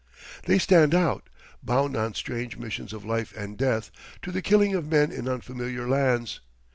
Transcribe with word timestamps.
They 0.47 0.57
stand 0.57 0.95
out, 0.95 1.29
bound 1.61 1.95
on 1.95 2.15
strange 2.15 2.57
missions 2.57 2.91
of 2.91 3.05
life 3.05 3.35
and 3.37 3.55
death, 3.55 3.91
to 4.23 4.31
the 4.31 4.41
killing 4.41 4.73
of 4.73 4.89
men 4.89 5.11
in 5.11 5.27
unfamiliar 5.29 5.87
lands. 5.87 6.39